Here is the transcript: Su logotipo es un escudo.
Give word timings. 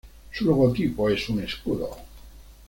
Su 0.31 0.45
logotipo 0.45 1.11
es 1.11 1.29
un 1.29 1.43
escudo. 1.43 1.95